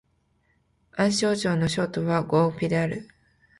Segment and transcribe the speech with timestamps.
[0.93, 3.07] 安徽省の省都は合肥である